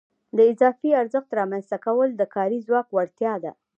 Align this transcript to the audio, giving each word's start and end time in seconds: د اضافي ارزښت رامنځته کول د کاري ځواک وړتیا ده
د 0.35 0.37
اضافي 0.51 0.89
ارزښت 1.01 1.29
رامنځته 1.39 1.77
کول 1.85 2.09
د 2.15 2.21
کاري 2.35 2.59
ځواک 2.67 2.87
وړتیا 2.91 3.33
ده 3.43 3.51